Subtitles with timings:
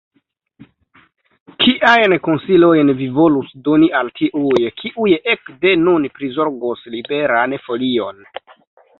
[1.63, 8.25] Kiajn konsilojn vi volus doni al tiuj, kiuj ekde nun prizorgos Liberan Folion?